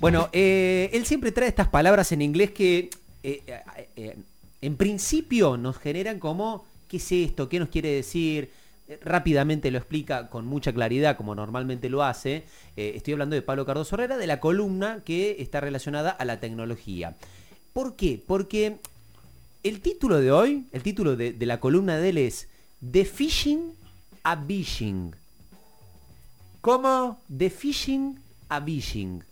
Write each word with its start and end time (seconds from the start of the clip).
Bueno, 0.00 0.30
eh, 0.32 0.88
él 0.94 1.04
siempre 1.04 1.30
trae 1.30 1.48
estas 1.48 1.68
palabras 1.68 2.10
en 2.12 2.22
inglés 2.22 2.52
que 2.52 2.88
eh, 3.22 3.42
eh, 3.46 3.88
eh, 3.96 4.16
en 4.62 4.76
principio 4.76 5.58
nos 5.58 5.76
generan 5.78 6.18
como, 6.18 6.64
¿qué 6.88 6.96
es 6.96 7.12
esto? 7.12 7.48
¿Qué 7.48 7.58
nos 7.58 7.68
quiere 7.68 7.90
decir? 7.90 8.50
Rápidamente 9.02 9.70
lo 9.70 9.78
explica 9.78 10.28
con 10.28 10.46
mucha 10.46 10.72
claridad, 10.72 11.16
como 11.16 11.34
normalmente 11.34 11.88
lo 11.88 12.02
hace. 12.02 12.44
Estoy 12.76 13.12
hablando 13.12 13.36
de 13.36 13.42
Pablo 13.42 13.64
Cardoso 13.64 13.94
Herrera, 13.94 14.16
de 14.16 14.26
la 14.26 14.40
columna 14.40 15.02
que 15.04 15.36
está 15.38 15.60
relacionada 15.60 16.10
a 16.10 16.24
la 16.24 16.40
tecnología. 16.40 17.16
¿Por 17.72 17.94
qué? 17.94 18.20
Porque 18.26 18.78
el 19.62 19.80
título 19.80 20.18
de 20.18 20.32
hoy, 20.32 20.66
el 20.72 20.82
título 20.82 21.14
de, 21.14 21.32
de 21.32 21.46
la 21.46 21.60
columna 21.60 21.98
de 21.98 22.08
él 22.08 22.18
es 22.18 22.48
De 22.80 23.04
Phishing 23.04 23.74
a 24.24 24.34
Bishing. 24.34 25.14
¿Cómo? 26.60 27.20
De 27.28 27.48
Phishing 27.48 28.18
a 28.48 28.58
Bishing. 28.58 29.22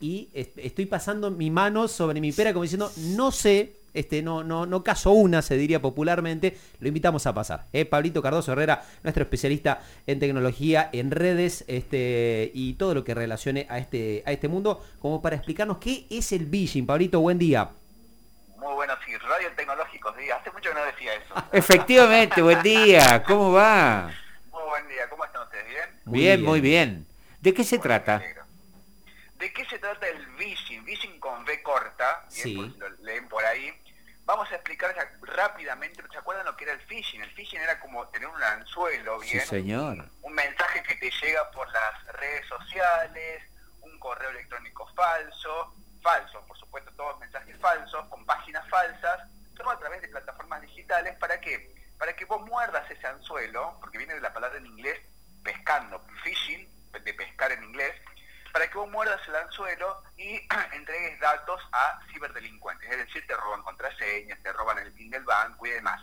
Y 0.00 0.28
est- 0.34 0.58
estoy 0.58 0.86
pasando 0.86 1.30
mi 1.30 1.50
mano 1.50 1.88
sobre 1.88 2.20
mi 2.20 2.32
pera 2.32 2.52
como 2.52 2.62
diciendo, 2.64 2.90
no 2.98 3.30
sé, 3.32 3.76
este, 3.94 4.20
no, 4.22 4.44
no, 4.44 4.66
no 4.66 4.84
caso 4.84 5.10
una, 5.12 5.40
se 5.40 5.56
diría 5.56 5.80
popularmente. 5.80 6.56
Lo 6.80 6.88
invitamos 6.88 7.26
a 7.26 7.32
pasar. 7.32 7.66
¿eh? 7.72 7.86
Pablito 7.86 8.20
Cardoso 8.20 8.52
Herrera, 8.52 8.84
nuestro 9.02 9.22
especialista 9.22 9.80
en 10.06 10.18
tecnología, 10.18 10.90
en 10.92 11.10
redes, 11.10 11.64
este, 11.66 12.50
y 12.52 12.74
todo 12.74 12.92
lo 12.94 13.04
que 13.04 13.14
relacione 13.14 13.66
a 13.70 13.78
este, 13.78 14.22
a 14.26 14.32
este 14.32 14.48
mundo, 14.48 14.84
como 14.98 15.22
para 15.22 15.36
explicarnos 15.36 15.78
qué 15.78 16.06
es 16.10 16.30
el 16.32 16.44
Bishing. 16.44 16.84
Pablito, 16.86 17.20
buen 17.20 17.38
día. 17.38 17.70
Muy 18.58 18.74
bueno, 18.74 18.92
sí, 19.06 19.16
radio 19.16 19.48
tecnológicos, 19.56 20.14
sí, 20.18 20.28
hace 20.30 20.50
mucho 20.50 20.68
que 20.70 20.74
no 20.74 20.84
decía 20.84 21.14
eso. 21.14 21.34
Efectivamente, 21.52 22.42
buen 22.42 22.62
día. 22.62 23.22
¿Cómo 23.22 23.52
va? 23.52 24.10
Muy 24.52 24.62
buen 24.68 24.88
día, 24.88 25.08
¿cómo 25.08 25.24
están 25.24 25.42
ustedes? 25.44 25.64
¿Bien? 25.68 25.84
Muy 26.04 26.18
bien, 26.18 26.36
bien. 26.40 26.44
muy 26.50 26.60
bien. 26.60 27.06
¿De 27.40 27.54
qué 27.54 27.64
se 27.64 27.76
Bueno, 27.78 27.82
trata? 27.94 28.16
alegro. 28.16 28.35
¿De 29.38 29.52
qué 29.52 29.64
se 29.66 29.78
trata 29.78 30.06
el 30.08 30.26
phishing? 30.36 30.84
Phishing 30.84 31.20
con 31.20 31.42
V 31.44 31.62
corta, 31.62 32.24
Sí. 32.28 32.54
lo 32.78 32.88
leen 33.02 33.28
por 33.28 33.44
ahí. 33.44 33.72
Vamos 34.24 34.50
a 34.50 34.54
explicar 34.56 34.94
rápidamente, 35.22 36.02
¿se 36.10 36.18
acuerdan 36.18 36.46
lo 36.46 36.56
que 36.56 36.64
era 36.64 36.72
el 36.72 36.80
phishing? 36.80 37.22
El 37.22 37.30
phishing 37.32 37.60
era 37.60 37.78
como 37.78 38.08
tener 38.08 38.28
un 38.28 38.42
anzuelo, 38.42 39.20
Sí, 39.22 39.34
¿bien? 39.34 39.46
señor. 39.46 40.08
un 40.22 40.32
mensaje 40.34 40.82
que 40.82 40.96
te 40.96 41.10
llega 41.10 41.48
por 41.52 41.70
las 41.70 42.04
redes 42.14 42.44
sociales, 42.46 43.42
un 43.82 43.96
correo 44.00 44.30
electrónico 44.30 44.86
falso, 44.96 45.74
falso, 46.02 46.44
por 46.46 46.58
supuesto, 46.58 46.90
todos 46.96 47.18
mensajes 47.20 47.56
falsos, 47.60 48.06
con 48.08 48.24
páginas 48.26 48.68
falsas, 48.68 49.28
todo 49.56 49.70
a 49.70 49.78
través 49.78 50.02
de 50.02 50.08
plataformas 50.08 50.60
digitales, 50.62 51.14
¿para 51.18 51.40
qué? 51.40 51.72
Para 51.98 52.14
que 52.16 52.24
vos 52.24 52.40
muerdas 52.42 52.90
ese 52.90 53.06
anzuelo, 53.06 53.76
porque 53.80 53.98
viene 53.98 54.14
de 54.14 54.20
la 54.20 54.32
palabra 54.32 54.58
en 54.58 54.66
inglés 54.66 54.98
pescando, 55.44 56.04
fishing, 56.24 56.68
de 56.92 57.14
pescar 57.14 57.52
en 57.52 57.62
inglés, 57.62 57.94
para 58.56 58.70
que 58.70 58.78
vos 58.78 58.90
muerdas 58.90 59.20
el 59.28 59.36
anzuelo 59.36 60.02
y 60.16 60.40
entregues 60.72 61.20
datos 61.20 61.60
a 61.72 62.00
ciberdelincuentes, 62.10 62.90
es 62.90 62.96
decir, 63.04 63.26
te 63.26 63.36
roban 63.36 63.62
contraseñas, 63.62 64.42
te 64.42 64.50
roban 64.50 64.78
el 64.78 64.90
PIN 64.92 65.10
del 65.10 65.24
banco 65.24 65.66
y 65.66 65.72
demás. 65.72 66.00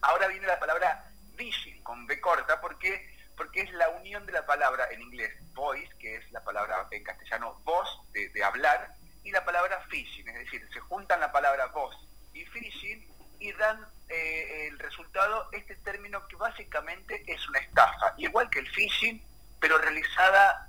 Ahora 0.00 0.26
viene 0.28 0.46
la 0.46 0.58
palabra 0.58 1.04
phishing 1.36 1.82
con 1.82 2.06
B 2.06 2.18
corta 2.18 2.62
porque 2.62 3.14
porque 3.36 3.60
es 3.60 3.70
la 3.74 3.90
unión 3.90 4.24
de 4.24 4.32
la 4.32 4.46
palabra 4.46 4.86
en 4.90 5.02
inglés 5.02 5.34
voice, 5.52 5.92
que 5.98 6.16
es 6.16 6.32
la 6.32 6.42
palabra 6.42 6.88
en 6.90 7.04
castellano 7.04 7.60
voz 7.62 8.00
de, 8.14 8.42
hablar, 8.42 8.94
y 9.22 9.30
la 9.30 9.44
palabra 9.44 9.78
phishing, 9.90 10.26
es 10.28 10.34
decir, 10.46 10.66
se 10.72 10.80
juntan 10.80 11.20
la 11.20 11.30
palabra 11.30 11.66
voz 11.66 11.94
y 12.32 12.42
phishing 12.46 13.06
y 13.38 13.52
dan 13.52 13.86
eh, 14.08 14.68
el 14.68 14.78
resultado. 14.78 15.50
Este 15.52 15.76
término 15.76 16.26
que 16.26 16.36
básicamente 16.36 17.22
es 17.26 17.46
una 17.50 17.58
estafa, 17.58 18.14
igual 18.16 18.48
que 18.48 18.60
el 18.60 18.68
phishing, 18.70 19.22
pero 19.60 19.76
realizada 19.76 20.65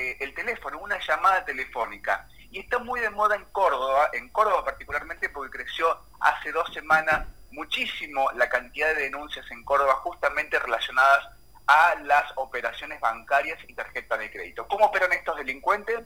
le- 0.00 0.24
el 0.24 0.34
teléfono, 0.34 0.78
una 0.78 0.98
llamada 0.98 1.44
telefónica. 1.44 2.26
Y 2.50 2.60
está 2.60 2.78
muy 2.78 3.00
de 3.00 3.10
moda 3.10 3.36
en 3.36 3.44
Córdoba, 3.46 4.10
en 4.12 4.28
Córdoba 4.30 4.64
particularmente 4.64 5.28
porque 5.28 5.58
creció 5.58 5.86
hace 6.20 6.50
dos 6.52 6.72
semanas 6.72 7.26
muchísimo 7.52 8.30
la 8.32 8.48
cantidad 8.48 8.88
de 8.94 9.02
denuncias 9.02 9.44
en 9.50 9.62
Córdoba 9.64 9.94
justamente 10.02 10.58
relacionadas 10.58 11.28
a 11.66 11.94
las 12.02 12.24
operaciones 12.36 13.00
bancarias 13.00 13.58
y 13.68 13.74
tarjeta 13.74 14.16
de 14.16 14.30
crédito. 14.30 14.66
¿Cómo 14.66 14.86
operan 14.86 15.12
estos 15.12 15.36
delincuentes? 15.36 16.00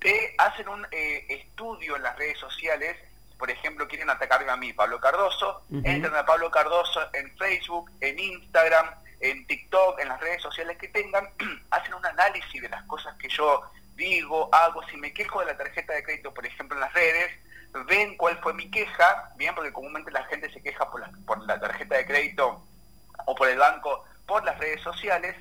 Te 0.00 0.34
hacen 0.38 0.68
un 0.68 0.86
eh, 0.90 1.24
estudio 1.28 1.96
en 1.96 2.02
las 2.02 2.16
redes 2.16 2.38
sociales, 2.38 2.96
por 3.38 3.50
ejemplo, 3.50 3.86
quieren 3.86 4.10
atacarme 4.10 4.50
a 4.50 4.56
mí, 4.56 4.72
Pablo 4.72 4.98
Cardoso, 5.00 5.62
Ujú. 5.70 5.82
entran 5.84 6.14
a 6.16 6.24
Pablo 6.26 6.50
Cardoso 6.50 7.00
en 7.12 7.36
Facebook, 7.36 7.90
en 8.00 8.18
Instagram, 8.18 8.86
en 9.20 9.46
TikTok, 9.46 10.00
en 10.00 10.08
las 10.08 10.20
redes 10.20 10.42
sociales 10.42 10.76
que 10.78 10.88
tengan, 10.88 11.28
hacen 11.70 11.94
un 11.94 12.04
análisis 12.06 12.60
de 12.62 12.68
las 12.68 12.82
cosas 12.84 13.14
que 13.18 13.28
yo 13.28 13.62
digo, 13.94 14.48
hago, 14.52 14.82
si 14.88 14.96
me 14.96 15.12
quejo 15.12 15.40
de 15.40 15.46
la 15.46 15.56
tarjeta 15.56 15.92
de 15.94 16.02
crédito, 16.02 16.34
por 16.34 16.44
ejemplo, 16.44 16.76
en 16.76 16.80
las 16.80 16.92
redes, 16.92 17.30
ven 17.86 18.16
cuál 18.16 18.38
fue 18.42 18.52
mi 18.54 18.70
queja, 18.70 19.32
bien, 19.36 19.54
porque 19.54 19.72
comúnmente 19.72 20.10
la 20.10 20.24
gente 20.24 20.52
se 20.52 20.62
queja 20.62 20.90
por 20.90 21.00
la, 21.00 21.10
por 21.26 21.38
la 21.46 21.58
tarjeta 21.60 21.96
de 21.96 22.06
crédito 22.06 22.64
o 23.26 23.34
por 23.34 23.48
el 23.48 23.58
banco, 23.58 24.04
por 24.26 24.44
las 24.44 24.58
redes 24.58 24.80
sociales, 24.82 25.34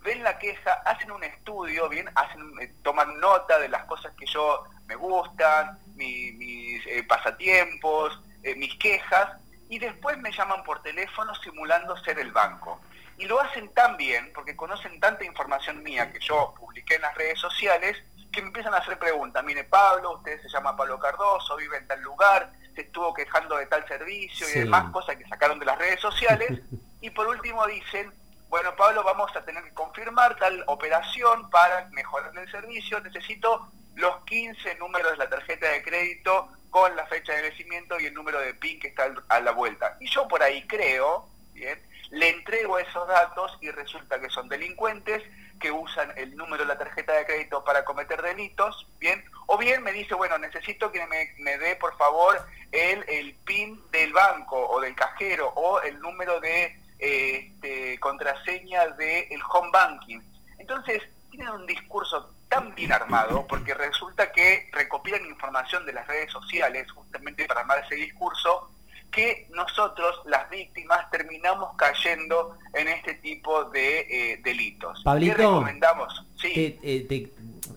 ven 0.00 0.22
la 0.22 0.38
queja, 0.38 0.72
hacen 0.86 1.10
un 1.10 1.22
estudio, 1.24 1.88
bien, 1.88 2.08
hacen, 2.14 2.40
eh, 2.60 2.72
toman 2.82 3.18
nota 3.20 3.58
de 3.58 3.68
las 3.68 3.84
cosas 3.84 4.12
que 4.18 4.26
yo 4.26 4.64
me 4.86 4.94
gustan, 4.96 5.78
mi- 5.94 6.32
mis 6.32 6.86
eh, 6.86 7.02
pasatiempos, 7.04 8.18
eh, 8.42 8.54
mis 8.54 8.74
quejas, 8.76 9.32
y 9.68 9.78
después 9.78 10.16
me 10.18 10.32
llaman 10.32 10.62
por 10.64 10.82
teléfono 10.82 11.34
simulando 11.36 11.96
ser 11.98 12.18
el 12.18 12.32
banco. 12.32 12.80
Y 13.18 13.26
lo 13.26 13.40
hacen 13.40 13.68
tan 13.74 13.96
bien, 13.96 14.30
porque 14.32 14.56
conocen 14.56 14.98
tanta 15.00 15.24
información 15.24 15.82
mía 15.82 16.12
que 16.12 16.20
yo 16.20 16.54
publiqué 16.56 16.94
en 16.94 17.02
las 17.02 17.14
redes 17.16 17.38
sociales, 17.40 17.96
que 18.32 18.40
me 18.40 18.48
empiezan 18.48 18.74
a 18.74 18.78
hacer 18.78 18.98
preguntas. 18.98 19.42
Mire, 19.44 19.64
Pablo, 19.64 20.16
usted 20.18 20.40
se 20.40 20.48
llama 20.48 20.76
Pablo 20.76 20.98
Cardoso, 21.00 21.56
vive 21.56 21.78
en 21.78 21.86
tal 21.88 22.00
lugar, 22.00 22.52
se 22.74 22.82
estuvo 22.82 23.12
quejando 23.12 23.56
de 23.56 23.66
tal 23.66 23.86
servicio 23.88 24.46
Sí. 24.46 24.58
y 24.58 24.60
demás 24.62 24.92
cosas 24.92 25.16
que 25.16 25.26
sacaron 25.26 25.58
de 25.58 25.66
las 25.66 25.78
redes 25.78 26.00
sociales. 26.00 26.60
y 27.00 27.10
por 27.10 27.26
último 27.26 27.66
dicen, 27.66 28.12
bueno, 28.48 28.74
Pablo, 28.76 29.02
vamos 29.02 29.34
a 29.34 29.44
tener 29.44 29.62
que 29.64 29.74
confirmar 29.74 30.36
tal 30.36 30.62
operación 30.68 31.50
para 31.50 31.88
mejorar 31.90 32.32
el 32.38 32.50
servicio. 32.50 33.00
Necesito 33.00 33.68
los 33.96 34.24
15 34.24 34.76
números 34.76 35.10
de 35.12 35.16
la 35.18 35.28
tarjeta 35.28 35.68
de 35.68 35.82
crédito 35.82 36.48
con 36.70 36.94
la 36.94 37.06
fecha 37.06 37.32
de 37.32 37.42
vencimiento 37.42 37.98
y 37.98 38.06
el 38.06 38.14
número 38.14 38.38
de 38.40 38.54
PIN 38.54 38.78
que 38.78 38.88
está 38.88 39.12
a 39.28 39.40
la 39.40 39.50
vuelta. 39.52 39.96
Y 40.00 40.08
yo 40.08 40.28
por 40.28 40.42
ahí 40.42 40.66
creo, 40.66 41.28
bien, 41.52 41.82
le 42.10 42.30
entrego 42.30 42.78
esos 42.78 43.06
datos 43.08 43.56
y 43.60 43.70
resulta 43.70 44.20
que 44.20 44.30
son 44.30 44.48
delincuentes 44.48 45.22
que 45.60 45.70
usan 45.72 46.12
el 46.16 46.36
número 46.36 46.62
de 46.62 46.68
la 46.68 46.78
tarjeta 46.78 47.12
de 47.14 47.26
crédito 47.26 47.64
para 47.64 47.84
cometer 47.84 48.22
delitos, 48.22 48.86
bien, 48.98 49.24
o 49.46 49.58
bien 49.58 49.82
me 49.82 49.92
dice, 49.92 50.14
bueno, 50.14 50.38
necesito 50.38 50.92
que 50.92 51.04
me, 51.06 51.34
me 51.38 51.58
dé 51.58 51.76
por 51.76 51.96
favor 51.96 52.46
el, 52.70 53.04
el 53.08 53.34
PIN 53.44 53.82
del 53.90 54.12
banco 54.12 54.68
o 54.68 54.80
del 54.80 54.94
cajero 54.94 55.48
o 55.56 55.80
el 55.80 55.98
número 56.00 56.40
de 56.40 56.76
eh, 57.00 57.52
este, 57.58 57.98
contraseña 58.00 58.86
del 58.88 59.40
home 59.50 59.70
banking. 59.72 60.20
Entonces, 60.58 61.02
tienen 61.30 61.48
un 61.50 61.66
discurso 61.66 62.34
tan 62.48 62.74
bien 62.74 62.92
armado 62.92 63.46
porque 63.46 63.74
resulta 63.74 64.32
que 64.32 64.68
recopilan 64.72 65.24
información 65.26 65.84
de 65.86 65.92
las 65.92 66.06
redes 66.06 66.30
sociales 66.32 66.90
justamente 66.90 67.46
para 67.46 67.60
armar 67.60 67.84
ese 67.84 67.96
discurso 67.96 68.70
que 69.18 69.48
nosotros, 69.54 70.14
las 70.26 70.48
víctimas, 70.50 71.10
terminamos 71.10 71.70
cayendo 71.76 72.56
en 72.74 72.88
este 72.88 73.14
tipo 73.14 73.64
de 73.64 74.00
eh, 74.00 74.40
delitos. 74.44 75.02
Pablito, 75.04 75.36
¿Qué 75.36 75.42
recomendamos? 75.42 76.24
Sí. 76.40 76.52
Te- 76.54 76.78
eh, 76.82 77.00
te- 77.08 77.32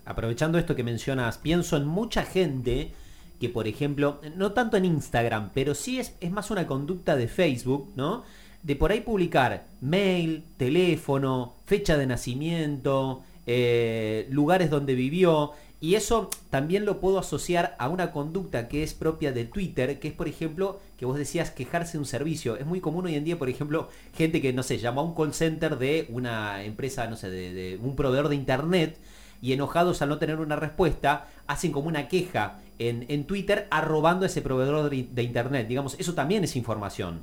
aprovechando 0.06 0.57
esto 0.57 0.75
que 0.75 0.84
mencionas, 0.84 1.38
pienso 1.38 1.78
en 1.78 1.85
mucha 1.88 2.24
gente 2.24 2.91
que, 3.40 3.50
por 3.50 3.68
ejemplo, 3.68 4.22
no 4.35 4.51
tanto 4.51 4.78
en 4.78 4.85
Instagram, 4.85 5.50
pero 5.53 5.74
sí 5.74 6.00
es, 6.00 6.16
es 6.22 6.31
más 6.31 6.51
una 6.51 6.68
conducta 6.68 7.16
de 7.16 7.28
Facebook, 7.28 7.91
¿no? 7.96 8.24
De 8.62 8.75
por 8.75 8.91
ahí 8.91 9.01
publicar 9.01 9.66
mail, 9.81 10.44
teléfono, 10.57 11.56
fecha 11.66 11.97
de 11.97 12.06
nacimiento, 12.06 13.24
eh, 13.47 14.28
lugares 14.30 14.69
donde 14.69 14.94
vivió. 14.94 15.54
Y 15.81 15.95
eso 15.95 16.30
también 16.51 16.86
lo 16.86 17.00
puedo 17.00 17.18
asociar 17.18 17.75
a 17.80 17.89
una 17.89 18.12
conducta 18.12 18.68
que 18.68 18.83
es 18.83 18.94
propia 18.94 19.31
de 19.31 19.45
Twitter, 19.45 20.00
que 20.00 20.10
es, 20.10 20.13
por 20.13 20.28
ejemplo, 20.28 20.80
que 20.98 21.06
vos 21.06 21.18
decías 21.18 21.50
quejarse 21.50 21.94
de 21.94 21.98
un 21.98 22.06
servicio. 22.06 22.56
Es 22.56 22.68
muy 22.68 22.80
común 22.80 23.07
hoy 23.07 23.16
en 23.16 23.25
día, 23.25 23.39
por 23.39 23.50
ejemplo, 23.50 23.89
gente 24.16 24.42
que, 24.42 24.54
no 24.54 24.62
sé, 24.62 24.78
llama 24.78 25.01
a 25.01 25.06
un 25.06 25.16
call 25.16 25.33
center 25.33 25.80
de 25.80 26.06
una 26.10 26.63
empresa, 26.63 27.07
no 27.07 27.18
sé, 27.18 27.31
de, 27.31 27.51
de 27.54 27.80
un 27.81 27.95
proveedor 27.95 28.30
de 28.30 28.36
internet 28.36 28.98
y 29.42 29.54
enojados 29.54 30.01
al 30.01 30.10
no 30.10 30.19
tener 30.19 30.39
una 30.39 30.56
respuesta, 30.56 31.28
hacen 31.48 31.72
como 31.72 31.88
una 31.88 32.07
queja 32.07 32.60
en, 32.78 33.06
en 33.10 33.25
Twitter 33.25 33.68
arrobando 33.72 34.25
a 34.25 34.28
ese 34.28 34.42
proveedor 34.42 34.89
de, 34.89 35.24
internet. 35.24 35.68
Digamos, 35.68 35.95
eso 36.00 36.13
también 36.13 36.44
es 36.44 36.56
información. 36.56 37.22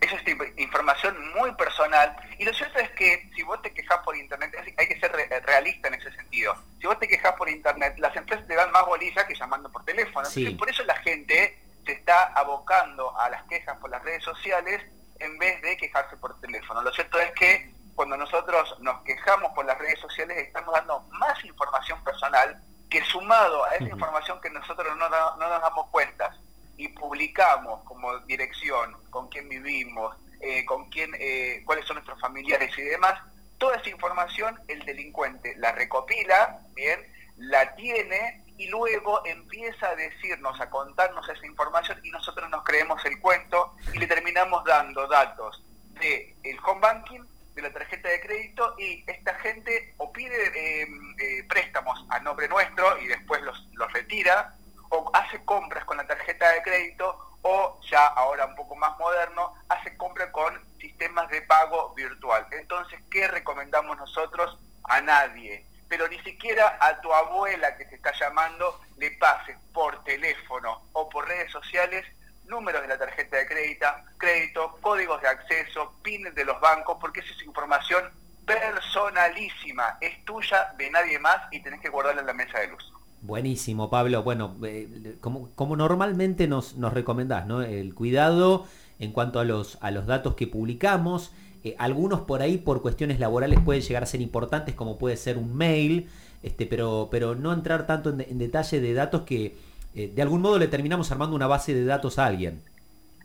Eso 0.00 0.16
es 0.16 0.24
información 0.62 1.16
muy 1.34 1.52
personal. 1.54 2.16
Y 2.38 2.44
lo 2.44 2.52
cierto 2.52 2.78
es 2.78 2.90
que 2.90 3.30
si 3.34 3.42
vos 3.42 3.60
te 3.62 3.72
quejas 3.72 3.98
por 4.04 4.16
internet, 4.16 4.54
hay 4.76 4.86
que 4.88 4.98
ser 5.00 5.12
re- 5.12 5.40
realista 5.40 5.88
en 5.88 5.94
ese 5.94 6.12
sentido. 6.12 6.54
Si 6.80 6.86
vos 6.86 6.98
te 6.98 7.08
quejas 7.08 7.32
por 7.34 7.48
internet, 7.48 7.94
las 7.98 8.14
empresas 8.16 8.46
te 8.46 8.54
dan 8.54 8.70
más 8.72 8.84
bolilla 8.86 9.26
que 9.26 9.34
llamando 9.34 9.70
por 9.70 9.84
teléfono. 9.84 10.24
Sí. 10.26 10.40
Entonces, 10.40 10.58
por 10.58 10.70
eso 10.70 10.84
la 10.84 10.96
gente 10.96 11.58
se 11.84 11.92
está 11.92 12.24
abocando 12.34 13.18
a 13.18 13.28
las 13.30 13.42
quejas 13.44 13.76
por 13.78 13.90
las 13.90 14.02
redes 14.02 14.22
sociales 14.22 14.82
en 15.18 15.38
vez 15.38 15.60
de 15.62 15.76
quejarse 15.76 16.16
por 16.16 16.40
teléfono. 16.40 16.82
Lo 16.82 16.92
cierto 16.92 17.18
es 17.18 17.30
que 17.32 17.70
cuando 17.94 18.16
nosotros 18.16 18.76
nos 18.80 19.02
quejamos 19.02 19.52
por 19.52 19.66
las 19.66 19.76
redes 19.78 19.98
sociales 19.98 20.38
estamos 20.38 20.72
dando 20.74 21.00
más 21.10 21.44
información 21.44 22.02
personal 22.02 22.62
que 22.88 23.04
sumado 23.04 23.64
a 23.66 23.74
esa 23.74 23.84
información 23.84 24.40
que 24.40 24.50
nosotros 24.50 24.96
no, 24.96 25.08
no 25.08 25.36
nos 25.36 25.60
damos 25.62 25.86
cuenta 25.90 26.34
y 26.76 26.88
publicamos 26.88 27.84
como 27.84 28.18
dirección, 28.20 28.96
con 29.10 29.28
quién 29.28 29.48
vivimos, 29.48 30.16
eh, 30.40 30.64
con 30.64 30.88
quién, 30.90 31.10
eh, 31.18 31.62
cuáles 31.64 31.86
son 31.86 31.96
nuestros 31.96 32.20
familiares 32.20 32.70
y 32.78 32.82
demás, 32.82 33.20
toda 33.58 33.76
esa 33.76 33.90
información 33.90 34.58
el 34.68 34.84
delincuente 34.84 35.54
la 35.58 35.72
recopila, 35.72 36.60
bien, 36.74 37.00
la 37.36 37.74
tiene 37.76 38.42
y 38.56 38.68
luego 38.68 39.24
empieza 39.24 39.88
a 39.88 39.96
decirnos, 39.96 40.60
a 40.60 40.68
contarnos 40.68 41.28
esa 41.28 41.46
información 41.46 41.98
y 42.02 42.10
nosotros 42.10 42.48
nos 42.50 42.64
creemos 42.64 43.04
el 43.04 43.20
cuento 43.20 43.74
y 43.92 43.98
le 43.98 44.06
terminamos 44.06 44.64
dando 44.64 45.06
datos 45.08 45.62
de 45.98 46.34
el 46.42 46.58
home 46.64 46.80
banking, 46.80 47.20
de 47.54 47.62
la 47.62 47.72
tarjeta 47.72 48.08
de 48.08 48.20
crédito 48.20 48.74
y 48.78 49.04
esta 49.06 49.34
gente 49.36 49.94
o 49.98 50.12
pide 50.12 50.52
eh, 50.54 51.44
préstamos 51.48 52.04
a 52.08 52.20
nombre 52.20 52.48
nuestro 52.48 52.98
y 53.00 53.08
después 53.08 53.42
los, 53.42 53.66
los 53.72 53.92
retira 53.92 54.54
o 54.90 55.10
hace 55.14 55.42
compras 55.44 55.84
con 55.84 55.96
la 55.96 56.06
tarjeta 56.06 56.50
de 56.52 56.62
crédito 56.62 57.30
o 57.42 57.80
ya 57.90 58.06
ahora 58.06 58.46
un 58.46 58.54
poco 58.54 58.76
más 58.76 58.98
moderno, 58.98 59.54
hace 59.68 59.96
compra 59.96 60.30
con 60.30 60.60
sistemas 60.78 61.28
de 61.30 61.42
pago 61.42 61.94
virtual. 61.94 62.46
Entonces, 62.50 63.00
¿qué 63.10 63.26
recomendamos 63.28 63.96
nosotros? 63.96 64.58
Nadie 65.02 65.64
pero 65.90 66.06
ni 66.06 66.20
siquiera 66.20 66.78
a 66.80 67.00
tu 67.00 67.12
abuela 67.12 67.76
que 67.76 67.84
te 67.84 67.96
está 67.96 68.12
llamando 68.18 68.80
le 68.96 69.10
pases 69.10 69.56
por 69.74 70.02
teléfono 70.04 70.82
o 70.92 71.08
por 71.08 71.26
redes 71.26 71.50
sociales 71.50 72.06
números 72.46 72.82
de 72.82 72.88
la 72.88 72.98
tarjeta 72.98 73.38
de 73.38 73.46
crédito, 73.46 73.86
crédito, 74.16 74.78
códigos 74.80 75.20
de 75.20 75.28
acceso, 75.28 75.94
pines 76.02 76.34
de 76.34 76.44
los 76.44 76.60
bancos, 76.60 76.96
porque 77.00 77.20
esa 77.20 77.32
es 77.32 77.42
información 77.44 78.04
personalísima, 78.46 79.98
es 80.00 80.24
tuya, 80.24 80.72
de 80.78 80.90
nadie 80.90 81.18
más 81.18 81.38
y 81.50 81.60
tenés 81.60 81.80
que 81.80 81.88
guardarla 81.88 82.20
en 82.20 82.26
la 82.28 82.34
mesa 82.34 82.60
de 82.60 82.68
luz. 82.68 82.92
Buenísimo, 83.22 83.90
Pablo. 83.90 84.22
Bueno, 84.22 84.56
eh, 84.64 85.16
como, 85.20 85.50
como, 85.54 85.76
normalmente 85.76 86.48
nos, 86.48 86.76
nos 86.76 86.92
recomendás, 86.92 87.46
¿no? 87.46 87.62
El 87.62 87.94
cuidado 87.94 88.66
en 88.98 89.12
cuanto 89.12 89.40
a 89.40 89.44
los, 89.44 89.78
a 89.80 89.90
los 89.90 90.06
datos 90.06 90.34
que 90.34 90.46
publicamos, 90.46 91.32
eh, 91.62 91.76
algunos 91.78 92.22
por 92.22 92.42
ahí 92.42 92.58
por 92.58 92.82
cuestiones 92.82 93.20
laborales 93.20 93.60
pueden 93.64 93.82
llegar 93.82 94.02
a 94.02 94.06
ser 94.06 94.20
importantes, 94.20 94.74
como 94.74 94.98
puede 94.98 95.16
ser 95.16 95.36
un 95.36 95.56
mail, 95.56 96.10
este, 96.42 96.66
pero, 96.66 97.08
pero 97.10 97.34
no 97.34 97.52
entrar 97.52 97.86
tanto 97.86 98.10
en, 98.10 98.38
detalle 98.38 98.80
de 98.80 98.94
datos 98.94 99.22
que 99.22 99.56
eh, 99.94 100.10
de 100.14 100.22
algún 100.22 100.40
modo 100.40 100.58
le 100.58 100.68
terminamos 100.68 101.10
armando 101.12 101.36
una 101.36 101.46
base 101.46 101.74
de 101.74 101.84
datos 101.84 102.18
a 102.18 102.26
alguien. 102.26 102.62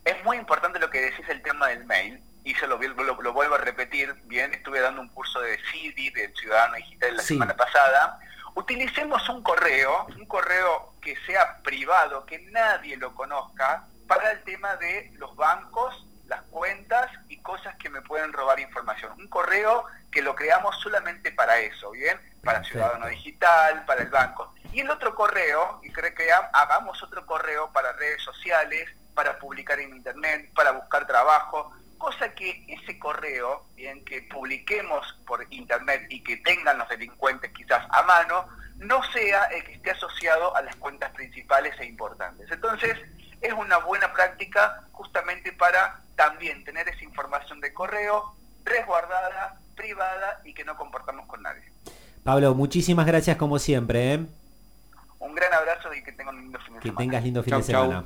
Es 0.04 0.24
muy 0.26 0.38
importante 0.38 0.80
lo 0.80 0.90
que 0.90 1.02
decís 1.02 1.26
el 1.30 1.42
tema 1.42 1.68
del 1.70 1.86
mail, 1.86 2.20
y 2.44 2.54
se 2.54 2.68
lo, 2.68 2.78
lo, 2.78 3.34
vuelvo 3.34 3.56
a 3.56 3.58
repetir, 3.58 4.14
bien, 4.26 4.54
estuve 4.54 4.80
dando 4.80 5.02
un 5.02 5.10
curso 5.10 5.42
de 5.42 5.58
CIDI, 5.72 6.12
de 6.12 6.32
Ciudadano 6.36 6.76
Digital, 6.76 7.18
la 7.18 7.24
semana 7.24 7.56
pasada. 7.56 8.20
Utilicemos 8.54 9.28
un 9.30 9.42
correo, 9.42 10.06
un 10.16 10.26
correo 10.28 10.94
que 11.02 11.16
sea 11.26 11.58
privado, 11.64 12.26
que 12.26 12.40
nadie 12.52 12.98
lo 12.98 13.16
conozca, 13.16 13.88
para 14.08 14.32
el 14.32 14.44
tema 14.44 14.76
de 14.76 15.12
los 15.16 15.36
bancos 15.36 16.05
las 16.28 16.42
cuentas 16.44 17.12
y 17.30 17.38
cosas 17.38 17.76
que 17.78 17.90
me 17.90 18.02
pueden 18.02 18.34
robar 18.34 18.60
información. 18.60 19.14
Un 19.20 19.28
correo 19.28 19.86
que 20.12 20.22
lo 20.22 20.36
creamos 20.36 20.80
solamente 20.82 21.32
para 21.32 21.60
eso, 21.60 21.92
¿bien? 21.92 22.20
Para 22.44 22.64
Ciudadano 22.64 23.08
Digital, 23.08 23.86
para 23.86 24.02
el 24.02 24.10
banco. 24.10 24.54
Y 24.72 24.82
el 24.82 24.90
otro 24.90 25.16
correo, 25.16 25.80
y 25.84 25.92
creo 25.92 26.14
que 26.14 26.28
hagamos 26.32 27.02
otro 27.04 27.26
correo 27.26 27.72
para 27.72 27.94
redes 27.94 28.22
sociales, 28.24 28.90
para 29.14 29.40
publicar 29.40 29.80
en 29.80 29.96
Internet, 29.96 30.52
para 30.54 30.72
buscar 30.72 31.08
trabajo, 31.08 31.72
cosa 31.98 32.34
que 32.34 32.66
ese 32.68 33.00
correo, 33.00 33.66
bien, 33.76 34.04
que 34.04 34.22
publiquemos 34.24 35.18
por 35.26 35.46
Internet 35.52 36.06
y 36.10 36.22
que 36.24 36.38
tengan 36.38 36.78
los 36.78 36.90
delincuentes 36.90 37.52
quizás 37.54 37.86
a 37.90 38.04
mano, 38.04 38.48
no 38.78 39.02
sea 39.12 39.46
el 39.46 39.64
que 39.64 39.74
esté 39.74 39.92
asociado 39.92 40.56
a 40.56 40.62
las 40.62 40.76
cuentas 40.76 41.12
principales 41.12 41.74
e 41.80 41.86
importantes. 41.86 42.52
Entonces, 42.52 43.00
es 43.42 43.54
una 43.54 43.78
buena 43.80 44.12
práctica 44.14 44.84
justamente 44.92 45.52
para 45.52 46.00
también 46.16 46.64
tener 46.64 46.88
esa 46.88 47.04
información 47.04 47.60
de 47.62 47.74
correo 47.74 48.34
resguardada, 48.64 49.60
privada 49.76 50.42
y 50.44 50.54
que 50.54 50.64
no 50.64 50.76
comportamos 50.78 51.28
con 51.28 51.42
nadie. 51.44 51.64
Pablo, 52.24 52.56
muchísimas 52.56 53.06
gracias 53.06 53.38
como 53.38 53.60
siempre. 53.60 54.14
¿eh? 54.14 54.26
Un 55.20 55.36
gran 55.36 55.54
abrazo 55.54 55.94
y 55.94 56.04
que 56.04 56.12
tengas 56.12 56.34
un 56.34 56.42
lindo 56.42 56.60
fin 56.60 56.74
de 56.74 56.82
semana. 56.82 56.98
Que 56.98 57.04
tengas 57.04 57.24
lindo 57.24 57.44
fin 57.44 57.58
de 57.58 57.64
semana. 57.64 58.06